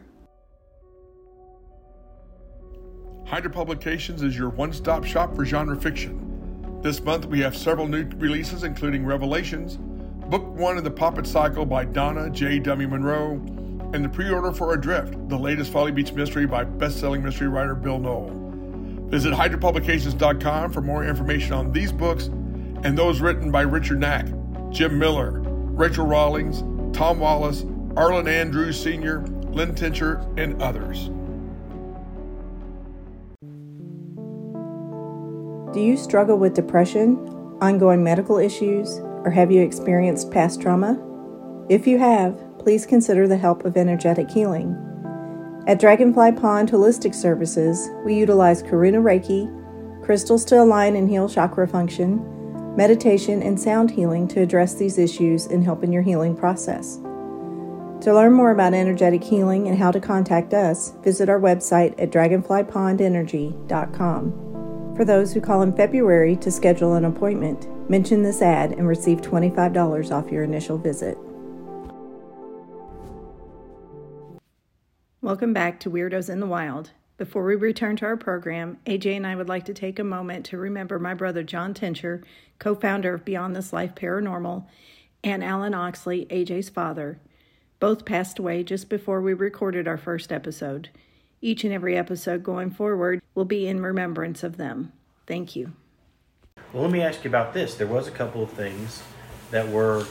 [3.27, 6.79] Hydra Publications is your one stop shop for genre fiction.
[6.81, 9.75] This month we have several new releases, including Revelations,
[10.29, 12.59] Book One of the Poppet Cycle by Donna J.
[12.59, 12.87] W.
[12.87, 13.33] Monroe,
[13.93, 17.49] and the pre order for Adrift, the latest Folly Beach mystery by best selling mystery
[17.49, 18.31] writer Bill Noel.
[19.09, 22.27] Visit hydrapublications.com for more information on these books
[22.83, 24.27] and those written by Richard Knack,
[24.69, 26.61] Jim Miller, Rachel Rawlings,
[26.95, 27.65] Tom Wallace,
[27.97, 31.09] Arlen Andrews Sr., Lynn Tincher, and others.
[35.77, 37.19] Do you struggle with depression,
[37.61, 40.99] ongoing medical issues, or have you experienced past trauma?
[41.69, 44.75] If you have, please consider the help of energetic healing.
[45.67, 49.53] At Dragonfly Pond Holistic Services, we utilize Karuna Reiki,
[50.03, 55.45] crystals to align and heal chakra function, meditation, and sound healing to address these issues
[55.45, 56.95] and help in your healing process.
[58.01, 62.09] To learn more about energetic healing and how to contact us, visit our website at
[62.09, 64.46] dragonflypondenergy.com.
[64.97, 69.21] For those who call in February to schedule an appointment, mention this ad and receive
[69.21, 71.15] $25 off your initial visit.
[75.21, 76.93] Welcome back to Weirdos in the Wild.
[77.17, 80.47] Before we return to our program, AJ and I would like to take a moment
[80.47, 82.23] to remember my brother John Tincher,
[82.57, 84.65] co founder of Beyond This Life Paranormal,
[85.23, 87.19] and Alan Oxley, AJ's father.
[87.79, 90.89] Both passed away just before we recorded our first episode.
[91.41, 94.91] Each and every episode going forward will be in remembrance of them.
[95.27, 95.73] Thank you.
[96.73, 97.75] Well, let me ask you about this.
[97.75, 99.03] There was a couple of things
[99.51, 100.05] that were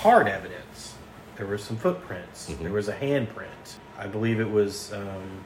[0.00, 0.94] hard evidence.
[1.36, 2.50] There were some footprints.
[2.50, 2.58] Mhm.
[2.58, 3.76] There was a handprint.
[3.98, 5.44] I believe it was um,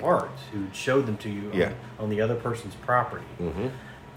[0.00, 1.66] Bart who showed them to you Yeah.
[1.98, 3.24] on, on the other person's property.
[3.40, 3.68] Mm-hmm.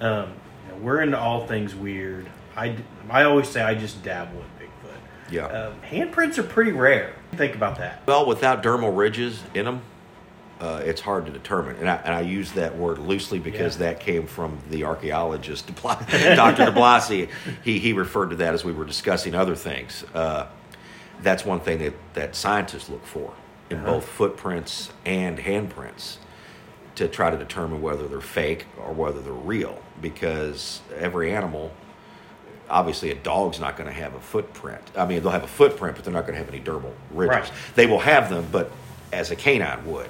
[0.02, 0.30] Um,
[0.66, 2.28] you know, we're into all things weird.
[2.56, 2.78] I,
[3.10, 5.32] I always say I just dabble in Bigfoot.
[5.32, 5.46] Yeah.
[5.46, 7.14] Um, handprints are pretty rare.
[7.34, 8.02] Think about that.
[8.08, 9.82] Well, without dermal ridges in them,
[10.64, 11.76] uh, it's hard to determine.
[11.76, 13.88] And I, and I use that word loosely because Yeah.
[13.88, 16.66] that came from the archaeologist, Dr.
[16.66, 17.30] de Blasi.
[17.64, 20.06] He, he referred to that as we were discussing other things.
[20.14, 20.46] Uh,
[21.22, 23.34] that's one thing that, that scientists look for
[23.70, 23.86] in Uh-huh.
[23.94, 26.18] both footprints and handprints
[26.96, 31.72] to try to determine whether they're fake or whether they're real because every animal
[32.70, 35.96] obviously a dog's not going to have a footprint i mean they'll have a footprint
[35.96, 37.52] but they're not going to have any dermal ridges Right.
[37.76, 38.72] they will have them but
[39.12, 40.10] as a canine would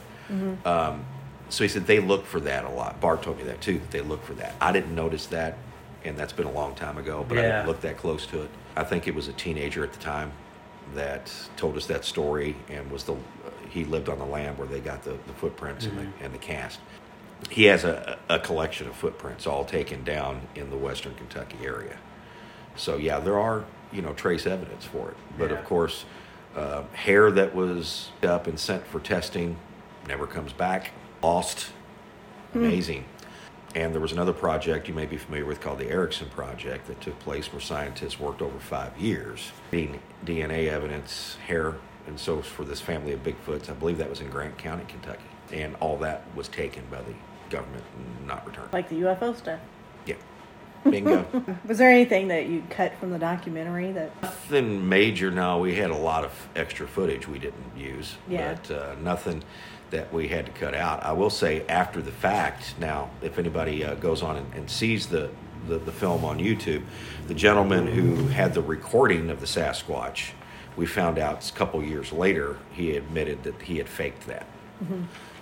[0.66, 1.06] um,
[1.50, 3.00] so he said they look for that a lot.
[3.00, 4.56] Bart told me that too that they look for that.
[4.62, 5.58] I didn't notice that
[6.06, 7.48] and that's been a long time ago but i Yeah.
[7.58, 8.50] didn't look that close to it.
[8.76, 10.32] I think it was a teenager at the time
[10.96, 13.16] that told us that story and was the
[13.70, 16.38] he lived on the land where they got the, the footprints and, the, and the
[16.38, 16.80] cast.
[17.50, 21.98] He has a, a collection of footprints all taken down in the western kentucky area.
[22.76, 25.18] So yeah there are you know trace evidence for it.
[25.38, 25.58] But Yeah.
[25.60, 26.06] of course
[26.56, 29.58] uh, hair that was up and sent for testing
[30.08, 31.72] never comes back lost
[32.54, 33.06] amazing
[33.76, 37.02] and there was another project you may be familiar with called the Erickson Project that
[37.02, 42.66] took place where scientists worked over five years, getting DNA evidence, hair, and so for
[42.66, 43.70] this family of Bigfoots.
[43.70, 45.24] I believe that was in Grant County, Kentucky.
[45.52, 47.14] And all that was taken by the
[47.50, 48.72] government and not returned.
[48.74, 49.60] Like the UFO stuff.
[50.06, 50.16] Yeah.
[50.90, 51.26] Bingo.
[51.66, 55.32] Was there anything that you cut from the documentary that nothing major.
[55.32, 58.56] No, we had a lot of extra footage we didn't use, Yeah.
[58.66, 59.44] but uh, nothing
[59.94, 61.04] that we had to cut out.
[61.04, 62.74] I will say after the fact.
[62.80, 65.30] Now, if anybody uh, goes on and, and sees the,
[65.68, 66.84] the the film on YouTube,
[67.28, 70.32] the gentleman who had the recording of the Sasquatch,
[70.76, 74.46] we found out a couple years later he admitted that he had faked that.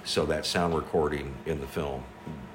[0.04, 2.04] So that sound recording in the film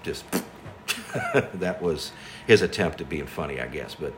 [0.05, 0.25] just.
[1.55, 2.13] that was
[2.47, 3.95] his attempt at being funny, I guess.
[3.95, 4.13] But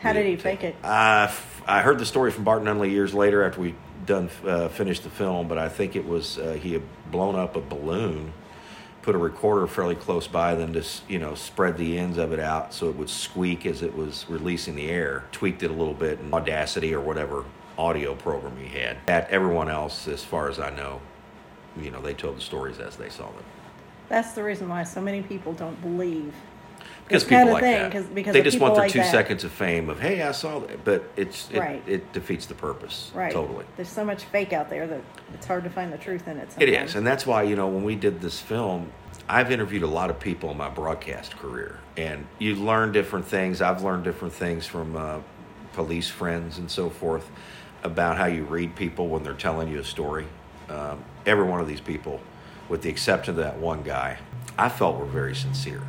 [0.00, 0.74] How did he fake it?
[0.82, 3.74] Uh, f- I heard the story from Barton Nunley years later after we
[4.08, 7.54] done uh, finished the film, but I think it was uh, he had blown up
[7.54, 8.32] a balloon,
[9.02, 12.40] put a recorder fairly close by, then just you know spread the ends of it
[12.40, 15.24] out so it would squeak as it was releasing the air.
[15.30, 17.44] Tweaked it a little bit in Audacity or whatever
[17.76, 18.96] audio program he had.
[19.06, 21.00] At everyone else, as far as I know,
[21.80, 23.44] you know they told the stories as they saw them.
[24.08, 26.34] That's the reason why so many people don't believe.
[27.06, 28.98] Because people kind of like thing, that, 'cause- because they just want their like two
[28.98, 29.10] that.
[29.10, 31.82] seconds of fame of "Hey, I saw that," but it's it, Right.
[31.86, 33.32] it defeats the purpose Right.
[33.32, 33.64] totally.
[33.76, 35.00] There's so much fake out there that
[35.34, 36.44] it's hard to find the truth in it.
[36.44, 36.90] It Sometimes.
[36.90, 38.92] is, and that's why you know when we did this film,
[39.28, 43.62] I've interviewed a lot of people in my broadcast career, and you learn different things.
[43.62, 45.18] I've learned different things from uh,
[45.72, 47.30] police friends and so forth.
[47.84, 50.26] about how you read people when they're telling you a story.
[50.68, 52.20] Um, every one of these people,
[52.68, 54.16] with the exception of that one guy,
[54.58, 55.80] I felt were very sincere.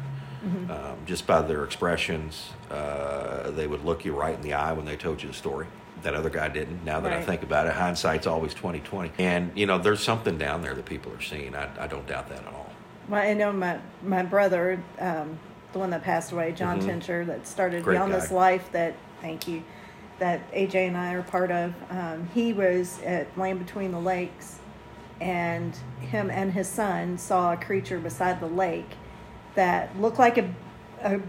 [0.42, 4.86] Um, just by their expressions, uh, they would look you right in the eye when
[4.86, 5.68] they told you the story.
[6.04, 6.86] That other guy didn't.
[6.86, 9.12] Now that I think about it, hindsight's always twenty twenty.
[9.18, 11.54] And you know, there's something down there that people are seeing.
[11.56, 12.70] I, I don't doubt that at all.
[13.10, 15.38] Well, I know my my brother, um,
[15.74, 17.84] the one that passed away, John Tincher, that started Mm-hmm.
[17.84, 18.32] Great Beyond This.
[18.32, 18.72] Life.
[18.72, 19.62] That thank you,
[20.20, 21.74] that AJ and I are part of.
[21.90, 24.60] Um, he was at Land Between the Lakes,
[25.20, 28.92] and him and his son saw a creature beside the lake
[29.60, 30.50] that looked like a,
[31.04, 31.20] a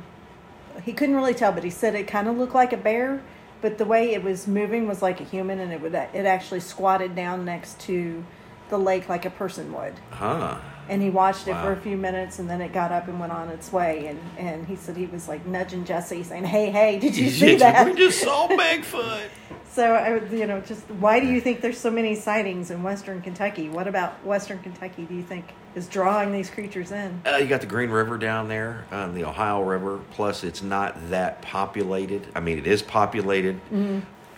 [0.85, 3.21] he couldn't really tell, but he said it kind of looked like a bear,
[3.61, 6.61] but the way it was moving was like a human, and it would it actually
[6.61, 8.25] squatted down next to
[8.69, 10.59] the lake like a person would Huh.
[10.89, 13.33] and he watched it for a few minutes and then it got up and went
[13.33, 17.01] on its way and and he said he was like nudging Jesse saying hey hey
[17.01, 19.27] did you see that we just saw Bigfoot.
[19.73, 22.83] so I would you know just why do you think there's so many sightings in
[22.83, 27.37] western Kentucky what about western Kentucky do you think is drawing these creatures in Uh,
[27.37, 30.01] you got the Green River down there, um, the Ohio River.
[30.11, 32.27] Plus, it's not that populated.
[32.35, 33.61] I mean, it is populated.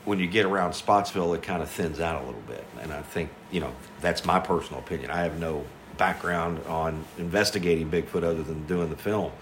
[0.04, 2.64] When you get around Spottsville, it kind of thins out a little bit.
[2.82, 5.10] And I think, you know, that's my personal opinion.
[5.10, 5.64] I have no
[5.96, 9.32] background on investigating Bigfoot other than doing the film.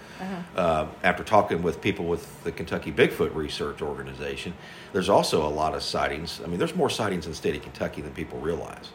[0.55, 4.53] Uh, after talking with people with the Kentucky Bigfoot Research Organization,
[4.93, 6.41] there's also a lot of sightings.
[6.45, 8.91] I mean, there's more sightings in the state of Kentucky than people realize.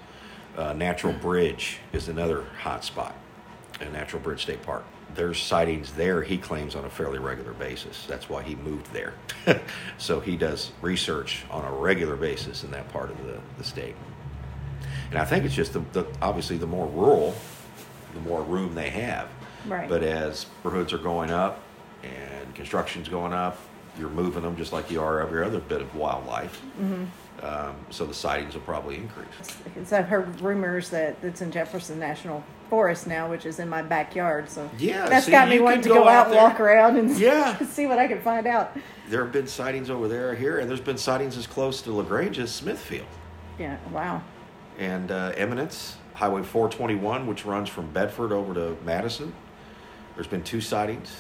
[0.58, 3.16] Uh, Natural Bridge is another hot spot
[3.82, 4.86] in Natural Bridge State Park.
[5.16, 8.06] There's sightings there, he claims, on a fairly regular basis.
[8.08, 9.14] That's why he moved there.
[9.98, 13.96] so he does research on a regular basis in that part of the, the state.
[15.10, 17.34] And I think it's just the, the obviously the more rural,
[18.14, 19.30] the more room they have.
[19.68, 19.90] Right.
[19.90, 21.60] But as neighborhoods are going up
[22.04, 23.58] and construction's going up,
[24.00, 26.62] you're moving them just like you are every other bit of wildlife.
[27.42, 29.28] Um, so the sightings will probably increase.
[29.86, 33.84] So I've heard rumors that it's in Jefferson National Forest now which is in my
[33.84, 36.60] backyard so Yeah, that's see, got me wanting to go, go out out and walk
[36.60, 37.60] around and Yeah.
[37.68, 38.76] see what I can find out
[39.08, 42.40] There have been sightings over there, here, and there's been sightings as close to Lagrange
[42.40, 43.06] as Smithfield.
[43.60, 44.24] yeah wow
[44.78, 49.34] And uh, Eminence, Highway 421, which runs from Bedford over to Madison.
[50.16, 51.16] There's been two sightings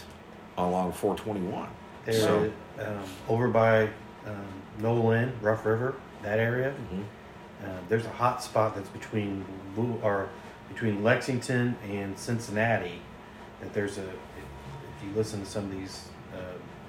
[0.57, 1.69] along 421.
[2.05, 3.83] There, So, um, over by
[4.25, 4.45] um,
[4.79, 6.73] Nolin, Rough River, that area.
[6.93, 7.03] Mhm.
[7.63, 10.29] Uh, there's a hot spot that's between Lou- or
[10.69, 13.01] between Lexington and Cincinnati.
[13.61, 16.37] That there's a if, if you listen to some of these uh,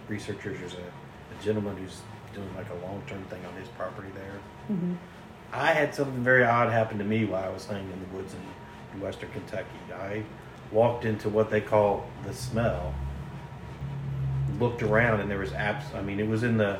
[0.08, 2.00] researchers, there's a, a gentleman who's
[2.34, 4.76] doing like a long term thing on his property there.
[5.56, 8.34] I had something very odd happen to me while I was hanging in the woods
[8.34, 8.40] in,
[8.92, 9.66] in western Kentucky.
[9.90, 10.22] I
[10.70, 12.94] walked into what they call the smell.
[14.60, 15.86] Looked around and there was abs.
[15.94, 16.78] I mean, it was in the.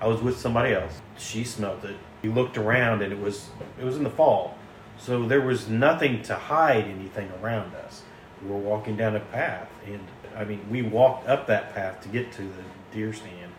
[0.00, 1.02] I was with somebody else.
[1.18, 1.96] She smelled it.
[2.22, 4.56] We looked around and it was it was in the fall,
[4.98, 8.02] so there was nothing to hide anything around us.
[8.42, 10.00] We were walking down a path, and
[10.34, 13.52] I mean, we walked up that path to get to the deer stand.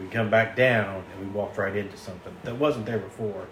[0.00, 3.46] We come back down and we walked right into something that wasn't there before,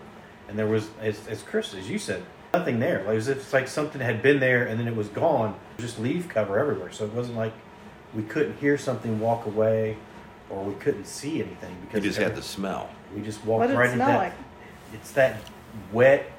[0.49, 3.03] and there was, as, as Chris, as you said, nothing there.
[3.05, 5.57] Like as if it's like something had been there and then it was gone.
[5.79, 7.53] Just leaf cover everywhere, so it wasn't like
[8.15, 9.97] we couldn't hear something walk away,
[10.51, 12.89] or we couldn't see anything you because just had the smell.
[13.15, 14.19] we just walked What did it right into smell that.
[14.19, 14.33] like?
[14.93, 15.41] It's that
[15.93, 16.31] wet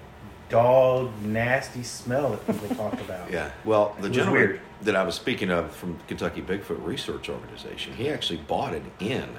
[0.48, 3.30] dog nasty smell that people talk about.
[3.32, 3.52] Yeah.
[3.66, 4.62] Well, the gentleman weird.
[4.84, 9.30] that I was speaking of from Kentucky Bigfoot Research Organization, he actually bought an inn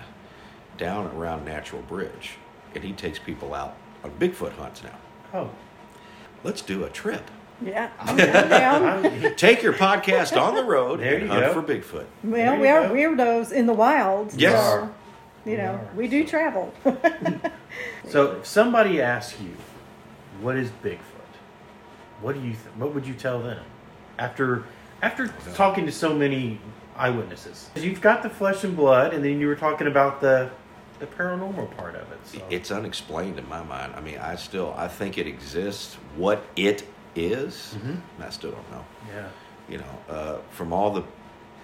[0.77, 2.33] down around Natural Bridge,
[2.75, 4.97] and he takes people out on Bigfoot hunts now.
[5.35, 5.51] Oh,
[6.45, 7.29] Let's do a trip.
[7.63, 8.49] yeah I'm down,
[9.03, 9.35] down.
[9.37, 11.61] Take your podcast on the road There and you hunt go.
[11.61, 12.05] for Bigfoot.
[12.23, 12.95] Well, we you are go.
[12.95, 14.35] weirdos in the wild.
[14.35, 14.63] Yes.
[14.63, 14.91] So,
[15.45, 15.91] you We know, are.
[15.97, 16.73] we do travel.
[18.09, 19.51] so if somebody asks you,
[20.41, 21.01] "What is Bigfoot?"
[22.21, 22.51] What do you?
[22.53, 23.63] Th- what would you tell them
[24.19, 24.65] after
[25.03, 26.59] after talking to so many
[26.97, 27.71] eyewitnesses?
[27.77, 30.51] You've got the flesh and blood, and then you were talking about the
[30.99, 32.19] the paranormal part of it.
[32.25, 32.41] So.
[32.51, 33.95] It's unexplained in my mind.
[33.97, 35.95] I mean, I still I think it exists.
[36.17, 38.01] What it is, Mhm.
[38.21, 38.85] I still don't know.
[39.15, 39.29] yeah.
[39.69, 41.03] You know, uh, from all the,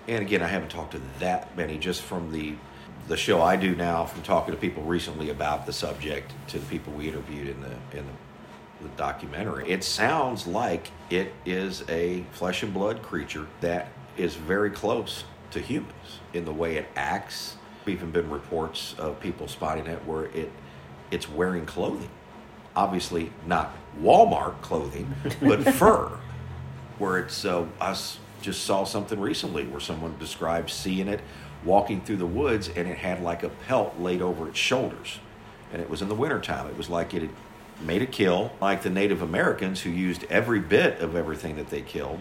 [0.09, 1.79] and again, I haven't talked to that many.
[1.79, 2.55] Just from the
[3.09, 6.67] the show I do now, from talking to people recently about the subject, to the
[6.67, 12.25] people we interviewed in the in the, the documentary, it sounds like it is a
[12.33, 17.57] flesh and blood creature that is very close to humans in the way it acts.
[17.87, 20.51] Even been reports of people spotting it where it
[21.11, 22.11] it's wearing clothing,
[22.75, 26.19] obviously not Walmart clothing, but fur
[26.99, 27.97] where it's uh, I
[28.41, 31.21] just saw something recently where someone described seeing it
[31.65, 35.21] walking through the woods and it had like a pelt laid over its shoulders
[35.73, 36.67] and it was in the wintertime.
[36.67, 37.31] It was like it had
[37.81, 41.83] made a kill, like the Native Americans who used every bit of everything that they
[41.83, 42.21] killed.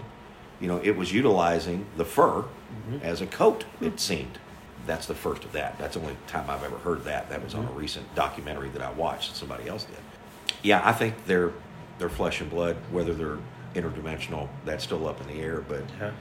[0.60, 2.46] You know, it was utilizing the fur
[3.04, 4.38] as a coat, it seemed.
[4.92, 5.78] That's the first of that.
[5.78, 7.30] That's the only time I've ever heard that.
[7.30, 7.80] That was on a mm-hmm.
[7.80, 9.96] recent documentary that I watched that somebody else did.
[10.64, 11.54] Yeah, I think they're
[11.98, 12.76] they're flesh and blood.
[12.92, 13.38] Whether they're
[13.74, 15.62] interdimensional, that's still up in the air.
[15.62, 16.12] But Yeah.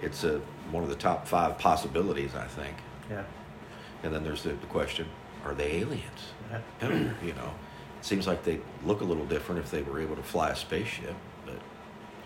[0.00, 0.40] it's a
[0.70, 2.76] one of the top five possibilities, I think.
[3.10, 3.24] Yeah.
[4.04, 5.08] And then there's the, the question:
[5.44, 6.22] Are they aliens?
[6.52, 6.88] Yeah.
[7.24, 7.52] you know,
[7.98, 10.56] it seems like they look a little different if they were able to fly a
[10.56, 11.58] spaceship, but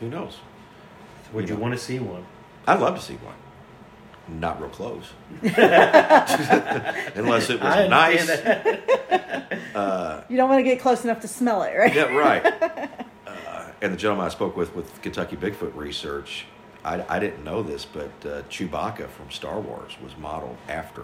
[0.01, 0.41] who knows?
[1.33, 1.63] Would you know.
[1.63, 2.27] want to see one?
[2.67, 3.37] I'd love to see one.
[4.29, 8.21] Not real close, unless it was nice.
[8.29, 10.25] understand that.
[10.31, 11.95] You don't want to get close enough to smell it, right?
[11.95, 12.47] Yeah, right.
[13.27, 16.47] Uh, and the gentleman I spoke with with Kentucky Bigfoot Research,
[16.85, 21.03] I, I didn't know this, but uh, Chewbacca from Star Wars was modeled after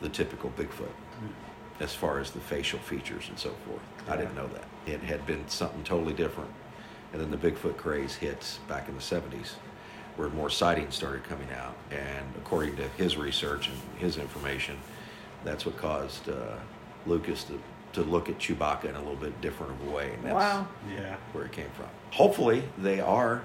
[0.00, 0.88] the typical Bigfoot,
[1.80, 3.82] as far as the facial features and so forth.
[4.08, 4.64] I didn't know that.
[4.86, 6.50] It had been something totally different.
[7.12, 9.52] And then the Bigfoot craze hits back in the 70s,
[10.16, 11.74] where more sightings started coming out.
[11.90, 14.76] And according to his research and his information,
[15.44, 16.56] that's what caused uh,
[17.06, 17.60] Lucas to,
[17.94, 20.12] to look at Chewbacca in a little bit different of a way.
[20.14, 20.66] And that's Wow.
[20.94, 21.16] Yeah.
[21.32, 21.86] where it came from.
[22.12, 23.42] Hopefully, they are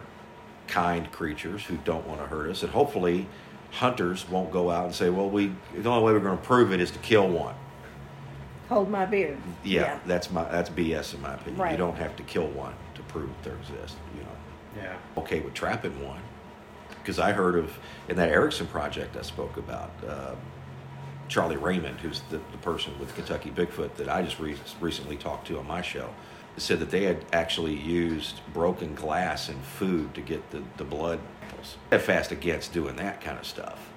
[0.68, 3.28] kind creatures who don't want to hurt us, and hopefully,
[3.72, 6.74] hunters won't go out and say, "Well, we the only way we're going to prove
[6.74, 7.56] it is to kill one."
[8.68, 9.38] Hold my beard.
[9.64, 11.72] Yeah, that's my that's BS in my opinion.
[11.72, 13.96] You don't have to kill one to prove that they exist.
[14.18, 14.98] You know, Yeah.
[15.22, 16.20] okay with trapping one,
[17.08, 19.92] because I heard of in that Erickson project I spoke about.
[20.06, 20.36] Um,
[21.30, 25.48] Charlie Raymond, who's the, the person with Kentucky Bigfoot that I just re- recently talked
[25.48, 26.10] to on my show,
[26.58, 31.22] said that they had actually used broken glass in food to get the, the blood.
[31.90, 33.90] They're fast against doing that kind of stuff.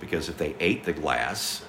[0.00, 1.64] Because if they ate the glass,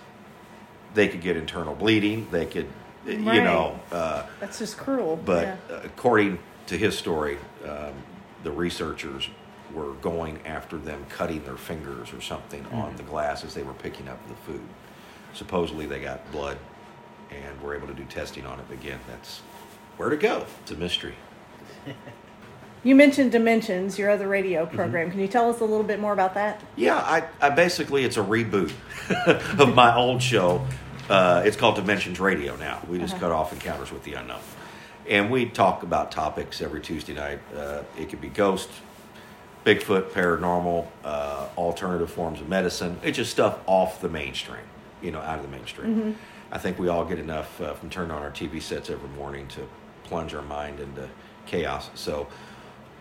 [0.96, 2.28] they could get internal bleeding.
[2.32, 2.68] They could,
[3.06, 5.18] you know, uh, That's just cruel.
[5.24, 5.58] but yeah.
[5.70, 7.94] uh, according to his story, um,
[8.42, 9.30] the researchers
[9.74, 13.74] were going after them cutting their fingers or something on the glass as they were
[13.74, 14.62] picking up the food.
[15.34, 16.58] Supposedly they got blood
[17.30, 18.66] and were able to do testing on it.
[18.72, 19.40] Again, that's
[19.98, 20.46] where to go.
[20.62, 21.16] It's a mystery.
[22.84, 24.76] You mentioned Dimensions, your other radio Mm-hmm.
[24.76, 25.12] program.
[25.12, 26.62] Can you tell us a little bit more about that?
[26.76, 28.72] Yeah, I, I basically it's a reboot
[29.60, 30.66] of my old show.
[31.10, 32.82] Uh, it's called Dimensions Radio now.
[32.88, 34.40] We just cut off Encounters with the Unknown,
[35.10, 37.40] and we talk about topics every Tuesday night.
[37.54, 38.70] Uh, it could be ghost,
[39.68, 42.98] Bigfoot, paranormal, uh, alternative forms of medicine.
[43.04, 44.64] It's just stuff off the mainstream,
[45.02, 46.16] you know, out of the mainstream.
[46.54, 49.46] I think we all get enough uh, from turning on our TV sets every morning
[49.50, 49.68] to
[50.06, 51.10] plunge our mind into
[51.48, 51.90] chaos.
[51.96, 52.28] So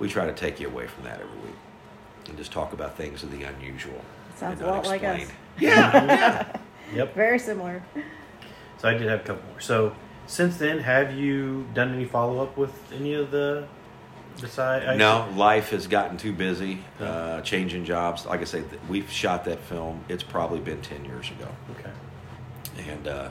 [0.00, 1.54] we try to take you away from that every week
[2.28, 4.04] and just talk about things of the unusual.
[4.34, 5.14] Sounds and a lot like us.
[5.14, 5.38] unexplained.
[5.60, 6.58] Yeah,
[6.92, 7.14] Yep.
[7.14, 7.80] Very similar.
[8.78, 9.60] So I did have a couple more.
[9.60, 9.94] So
[10.26, 13.68] since then, have you done any follow up with any of the
[14.40, 14.98] beside?
[14.98, 18.26] no, life has gotten too busy, uh, changing jobs.
[18.26, 20.04] Like I say, we've shot that film.
[20.08, 21.48] It's probably been ten years ago.
[21.78, 21.90] Okay.
[22.90, 23.28] and uh,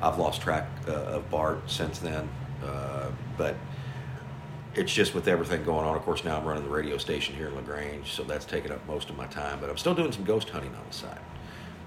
[0.00, 2.28] I've lost track uh, of Bart since then.
[2.64, 3.56] Uh, but
[4.74, 5.96] it's just with everything going on.
[5.96, 8.72] Of course, now I'm running the radio station here in La Grange, so that's taking
[8.72, 9.58] up most of my time.
[9.60, 11.20] But I'm still doing some ghost hunting on the side.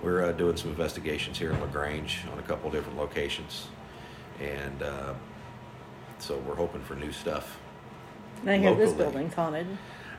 [0.02, 3.68] We're uh, doing some investigations here in La Grange on a couple of different locations,
[4.40, 5.14] and uh,
[6.20, 7.58] so we're hoping for new stuff.
[8.46, 9.04] I hear this Locally.
[9.06, 9.68] building's haunted.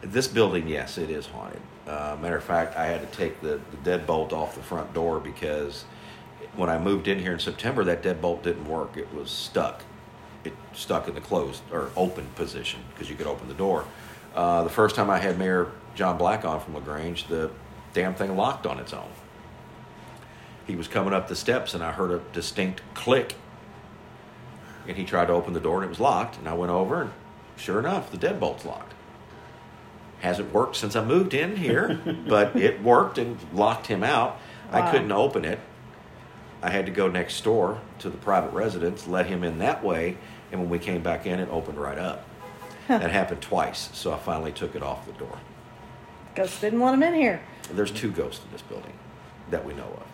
[0.03, 1.61] This building, yes, it is haunted.
[1.87, 5.21] Uh, matter of fact, I had to take the, the deadbolt off the front door
[5.21, 5.85] because
[6.57, 8.97] when I moved in here in September, that deadbolt didn't work.
[8.97, 9.83] It was stuck.
[10.45, 13.85] It stuck in the closed or open position because you could open the door.
[14.35, 17.51] Uh, the first time I had Mayor John Black on from La Grange, the
[17.95, 19.09] damn thing locked on its own.
[20.67, 23.35] He was coming up the steps and I heard a distinct click.
[24.87, 26.39] And he tried to open the door and it was locked.
[26.39, 27.13] And I went over and
[27.57, 28.93] sure enough, the deadbolt's locked
[30.21, 34.39] hasn't worked since I moved in here, but it worked and locked him out.
[34.71, 35.61] I couldn't open it.
[36.63, 40.17] I had to go next door to the private residence, let him in that way,
[40.51, 42.27] and when we came back in, it opened right up.
[42.89, 45.39] That happened twice, so I finally took it off the door.
[46.35, 47.41] Ghosts didn't want him in here.
[47.73, 48.93] There's two ghosts in this building
[49.51, 50.07] that we know of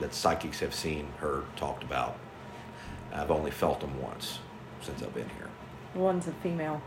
[0.00, 2.16] that psychics have seen, heard, talked about.
[3.12, 4.40] I've only felt them once
[4.80, 5.43] since I've been here.
[5.94, 6.82] One's a female.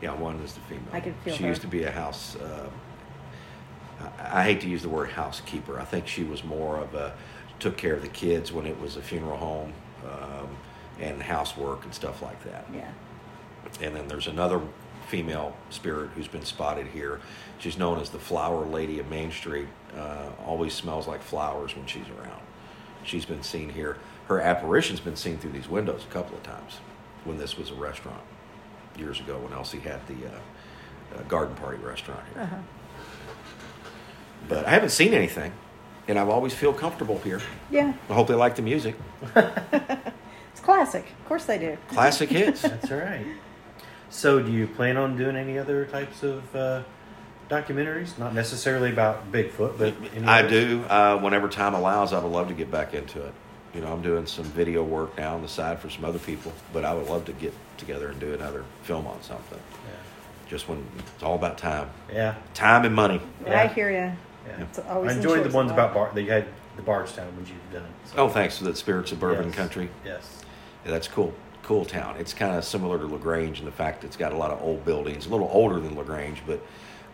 [0.00, 0.88] Yeah, one is the female.
[0.92, 1.48] I could feel She her.
[1.50, 2.36] used to be a house.
[2.36, 2.68] Uh,
[4.18, 5.78] I, I hate to use the word housekeeper.
[5.78, 7.14] I think she was more of a
[7.58, 9.72] took care of the kids when it was a funeral home
[10.04, 10.48] um,
[10.98, 12.66] and housework and stuff like that.
[12.74, 12.90] Yeah.
[13.82, 14.60] And then there's another
[15.08, 17.20] female spirit who's been spotted here.
[17.58, 19.68] She's known as the Flower Lady of Main Street.
[19.96, 22.40] Uh, always smells like flowers when she's around.
[23.04, 23.98] she's been seen here.
[24.28, 26.78] Her apparition's been seen through these windows a couple of times
[27.24, 28.22] when this was a restaurant
[28.96, 30.30] years ago when Elsie had the uh,
[31.18, 32.42] uh, garden party restaurant here.
[32.42, 32.56] Uh-huh.
[34.48, 35.52] But I haven't seen anything,
[36.08, 37.40] and I've always feel comfortable here.
[37.70, 38.96] Yeah, I hope they like the music.
[39.36, 41.04] it's classic.
[41.20, 41.76] Of course they do.
[41.88, 42.62] Classic hits.
[42.62, 43.26] That's all right.
[44.08, 46.82] So, do you plan on doing any other types of uh,
[47.48, 48.18] documentaries?
[48.18, 50.50] Not necessarily about Bigfoot, but any I others?
[50.50, 50.84] do.
[50.84, 53.32] Uh, whenever time allows, I would love to get back into it.
[53.74, 56.52] You know, I'm doing some video work now on the side for some other people,
[56.72, 59.58] but I would love to get together and do another film on something.
[59.86, 60.48] Yeah.
[60.48, 62.34] Just when it's all about time, Yeah.
[62.54, 63.20] time and money.
[63.46, 63.96] I hear you.
[64.48, 64.60] yeah.
[64.62, 66.06] It's always I enjoyed enjoys the ones about lot.
[66.06, 66.46] Bar- that you had
[66.76, 67.88] the Bardstown ones you've done.
[68.06, 69.54] So, Oh, thanks for the spirits of bourbon yes.
[69.54, 69.88] country.
[70.04, 70.42] Yes.
[70.84, 71.32] Yeah, that's cool.
[71.62, 72.16] Cool town.
[72.18, 74.60] It's kind of similar to La Grange in the fact it's got a lot of
[74.60, 76.60] old buildings, a little older than La Grange, but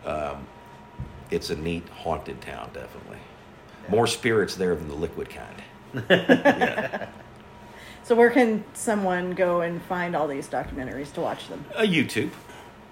[0.05, 0.47] um,
[1.29, 3.19] it's a neat haunted town, definitely.
[3.89, 5.61] More spirits there than the liquid kind.
[5.93, 7.07] Yeah.
[8.07, 11.65] So where can someone go and find all these documentaries to watch them?
[11.75, 12.29] Uh, YouTube.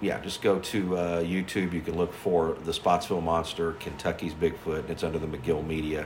[0.02, 1.72] Yeah, just go to uh, YouTube.
[1.72, 6.04] You can look for the Spottsville Monster, Kentucky's Bigfoot, it's under the McGill Media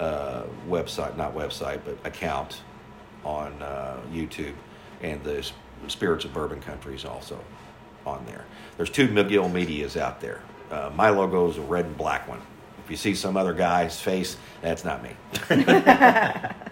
[0.00, 2.62] uh, website, not website, but account
[3.24, 4.54] on uh, YouTube.
[5.00, 5.48] And the
[5.86, 7.38] Spirits of Bourbon Country is also
[8.04, 8.44] on there.
[8.76, 10.42] There's two McGill Medias out there.
[10.72, 12.40] Uh, my logo is a red and black one.
[12.84, 15.10] If you see some other guy's face, that's not me.
[15.50, 16.52] Yeah.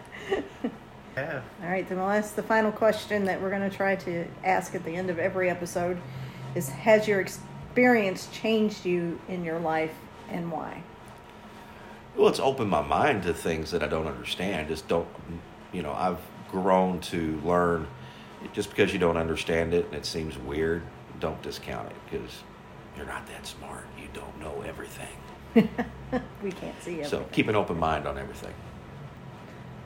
[1.17, 4.75] All right, then well, that's the final question that we're going to try to ask
[4.75, 5.99] at the end of every episode
[6.55, 9.95] is has your experience changed you in your life
[10.31, 10.83] and why?
[12.17, 14.69] Well, it's opened my mind to things that I don't understand.
[14.69, 15.09] Just don't,
[15.73, 16.19] you know, I've
[16.51, 17.87] grown to learn
[18.53, 20.83] just because you don't understand it and it seems weird,
[21.21, 22.43] don't discount it because
[22.97, 23.85] you're not that smart.
[23.99, 25.09] You don't know everything.
[26.43, 27.11] We can't see everything.
[27.11, 28.53] So keep an open mind on everything.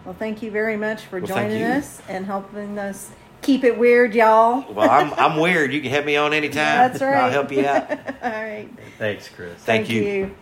[0.04, 3.10] Well, thank you very much for Well, joining us and helping us
[3.42, 4.64] keep it weird, y'all.
[4.72, 5.72] Well, I'm, I'm weird.
[5.72, 6.92] You can have me on anytime.
[6.92, 7.14] That's right.
[7.16, 7.90] I'll help you out.
[8.22, 8.68] All right.
[8.98, 9.54] Thanks, Chris.
[9.58, 10.34] Thank you.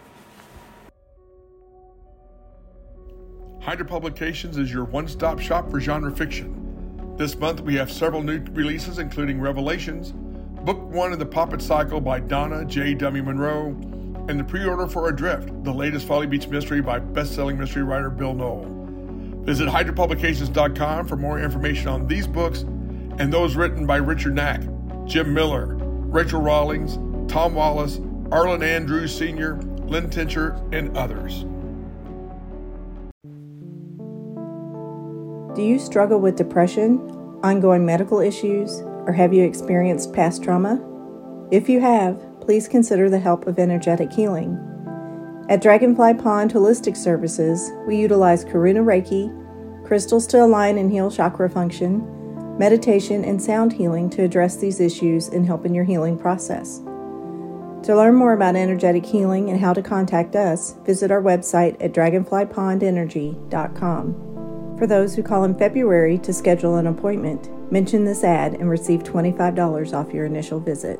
[3.61, 7.17] Hydra Publications is your one stop shop for genre fiction.
[7.17, 10.13] This month we have several new releases, including Revelations,
[10.65, 12.93] Book One of the Poppet Cycle by Donna J.
[12.93, 12.95] J.
[12.95, 13.23] W.
[13.23, 13.75] Munro,
[14.29, 17.83] and the pre order for Adrift, the latest Folly Beach mystery by best selling mystery
[17.83, 18.65] writer Bill Noel.
[19.45, 22.61] Visit hydrapublications.com for more information on these books
[23.19, 24.63] and those written by Richard Knack,
[25.05, 26.97] Jim Miller, Rachel Rawlings,
[27.31, 28.01] Tom Wallace,
[28.33, 29.57] Arlen Andrews Sr.,
[29.87, 31.45] Lynn Tincher, and others.
[35.55, 36.99] Do you struggle with depression,
[37.43, 40.83] ongoing medical issues, or have you experienced past trauma?
[41.53, 44.59] If you have, please consider the help of energetic healing.
[45.49, 49.31] At Dragonfly Pond Holistic Services, we utilize Karuna Reiki,
[49.87, 52.03] crystals to align and heal chakra function,
[52.59, 56.81] meditation, and sound healing to address these issues and help in your healing process.
[57.85, 61.93] To learn more about energetic healing and how to contact us, visit our website at
[61.93, 64.77] dragonflypondenergy.com.
[64.79, 69.03] For those who call in February to schedule an appointment, mention this ad and receive
[69.03, 70.99] $25 off your initial visit.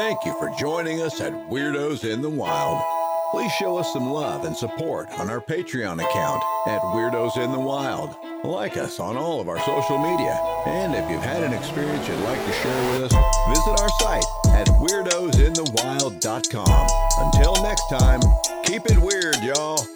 [0.00, 2.82] Thank you for joining us at Weirdos in the Wild.
[3.32, 7.60] Please show us some love and support on our Patreon account at Weirdos in the
[7.60, 8.16] Wild.
[8.42, 10.40] Like us on all of our social media.
[10.64, 13.14] And if you've had an experience you'd like to share with us,
[13.50, 14.24] visit our site
[14.54, 16.88] at weirdosinthewild.com.
[17.18, 18.22] Until next time,
[18.64, 19.86] keep it weird, y'all.